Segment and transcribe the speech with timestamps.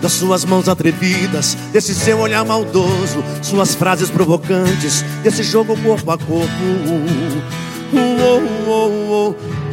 [0.00, 6.18] das suas mãos atrevidas, desse seu olhar maldoso, suas frases provocantes, desse jogo corpo a
[6.18, 6.48] corpo.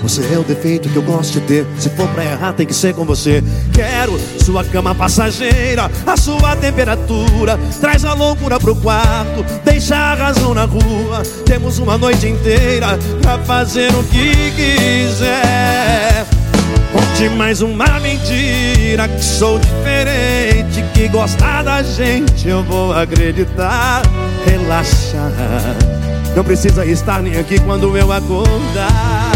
[0.02, 1.68] Você é o defeito que eu gosto de ter.
[1.78, 3.43] Se for pra errar, tem que ser com você.
[3.74, 7.59] Quero sua cama passageira, a sua temperatura.
[7.82, 11.23] Traz a loucura pro quarto, deixa a razão na rua.
[11.46, 16.36] Temos uma noite inteira pra fazer o que quiser.
[17.18, 24.04] Conte mais uma mentira que sou diferente, que gosta da gente eu vou acreditar.
[24.46, 25.32] Relaxa,
[26.36, 29.34] não precisa estar nem aqui quando eu acordar.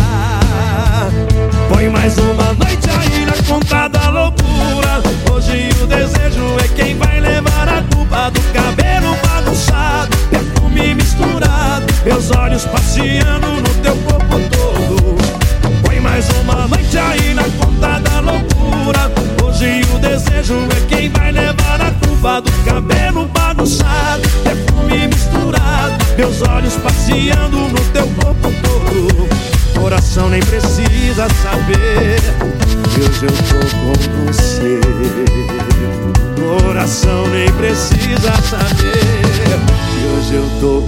[1.73, 5.02] Põe mais uma noite aí na conta da loucura.
[5.34, 12.29] Hoje o desejo é quem vai levar a culpa do cabelo bagunçado, perfume misturado, meus
[12.29, 15.18] olhos passeando no teu corpo todo.
[15.84, 17.43] Põe mais uma noite aí na
[20.21, 27.57] desejo é quem vai levar a culpa do cabelo bagunçado, perfume misturado, meus olhos passeando
[27.57, 29.29] no teu corpo todo.
[29.79, 32.19] Coração nem precisa saber
[32.97, 34.79] hoje eu tô com você.
[36.39, 39.41] Coração nem precisa saber
[40.17, 40.80] hoje eu tô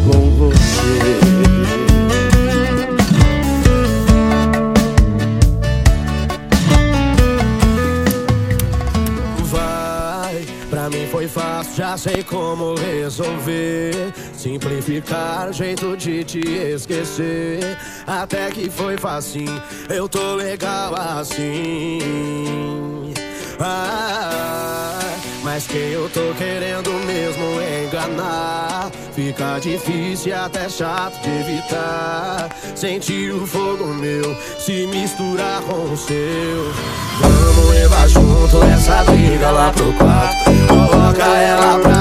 [11.94, 14.13] já sei como resolver.
[14.36, 17.77] Simplificar, jeito de te esquecer.
[18.08, 19.45] Até que foi fácil,
[19.89, 23.13] eu tô legal assim.
[23.59, 25.00] Ah,
[25.44, 33.46] mas quem eu tô querendo mesmo enganar Fica difícil até chato de evitar Sentir o
[33.46, 36.73] fogo meu se misturar com o seu
[37.19, 41.92] Vamos levar junto essa briga lá pro quarto Coloca ela pra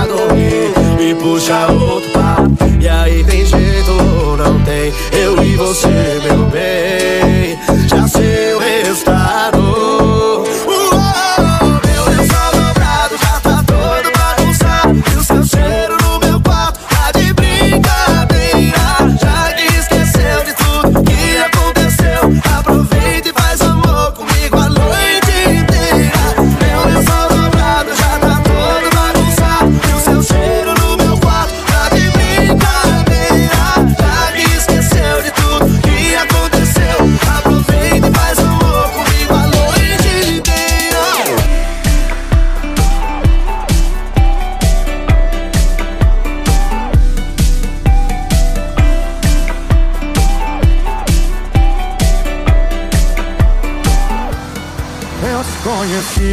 [1.14, 2.50] puxa outro papo
[2.80, 4.92] E aí tem jeito ou não tem?
[5.12, 5.88] Eu e você,
[6.24, 7.51] meu bem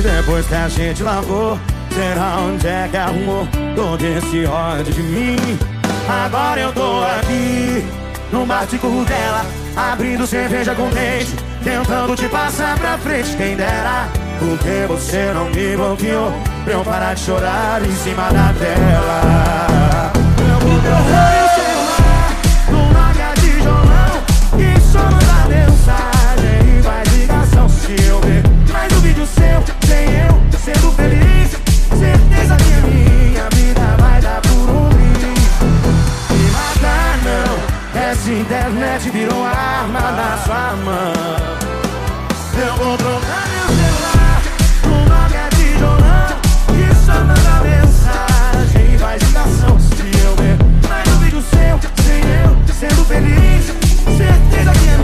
[0.01, 1.59] depois que a gente lavou
[1.91, 5.37] Será onde é que arrumou todo esse ódio de mim?
[6.07, 7.85] Agora eu tô aqui
[8.31, 9.45] no bar de dela
[9.75, 13.35] Abrindo cerveja com leite Tentando te passar pra frente.
[13.35, 14.07] Quem dera
[14.39, 16.31] Porque você não me bloqueou
[16.63, 20.11] Pra eu parar de chorar em cima da tela.
[20.37, 21.48] Eu vou correr
[38.89, 41.13] internet virou arma na sua mão.
[42.57, 44.41] Eu vou trocar meu celular
[44.81, 46.29] por nome é tijolão.
[46.73, 49.79] E só manda mensagem e faz ligação.
[49.79, 50.57] Se eu ver
[50.89, 53.65] mais um vídeo seu, sem eu sendo feliz.
[54.17, 54.98] Certeza que a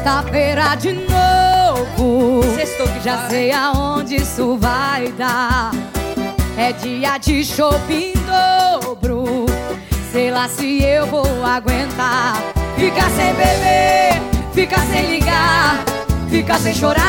[0.00, 2.42] Sexta-feira de novo.
[2.54, 5.72] Sextou que já sei aonde isso vai dar.
[6.56, 9.44] É dia de shopping dobro.
[10.10, 12.34] Sei lá se eu vou aguentar.
[12.78, 14.22] Ficar sem beber,
[14.54, 15.84] ficar sem ligar,
[16.30, 16.99] ficar sem chorar.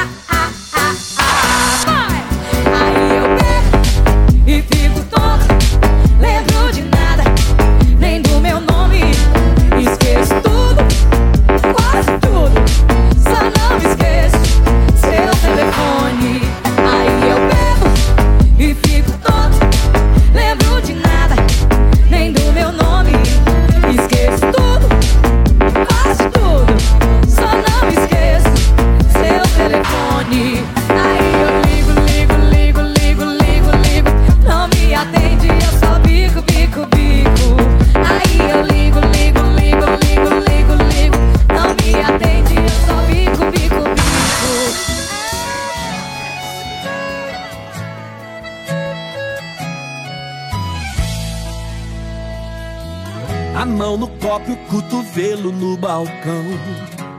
[54.02, 56.44] No copo e o cotovelo no balcão.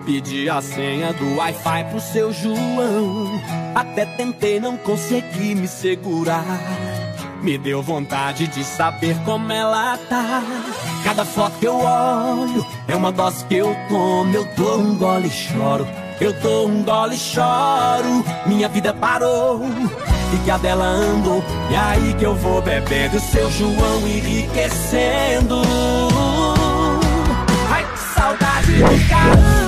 [0.04, 3.40] Pedi a senha do Wi-Fi pro seu João.
[3.72, 6.44] Até tentei, não consegui me segurar.
[7.40, 10.42] Me deu vontade de saber como ela tá.
[11.04, 14.34] Cada foto que eu olho é uma dose que eu tomo.
[14.34, 15.86] Eu dou um gole e choro.
[16.20, 18.24] Eu dou um gole e choro.
[18.44, 19.60] Minha vida parou
[20.34, 21.44] e que a dela andou.
[21.70, 25.62] E aí que eu vou bebendo seu João enriquecendo.
[28.82, 29.61] Got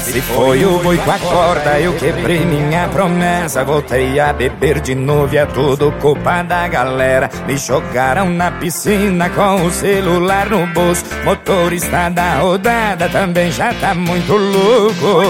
[0.00, 3.64] Se foi o boi com a corda, eu quebrei minha promessa.
[3.64, 7.30] Voltei a beber de novo e é tudo culpa da galera.
[7.46, 11.04] Me jogaram na piscina com o celular no bolso.
[11.24, 15.22] Motorista da rodada também já tá muito louco.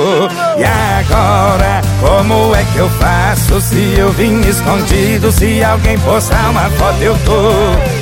[0.59, 5.31] E agora, como é que eu faço se eu vim escondido?
[5.31, 7.96] Se alguém postar uma foto, eu tô.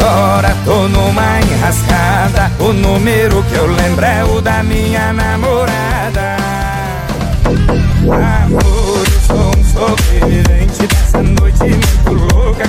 [0.00, 2.52] Agora tô numa enrascada.
[2.60, 6.36] O número que eu lembro é o da minha namorada.
[7.44, 12.67] Amor, eu sou um sobrevivente dessa noite muito louca.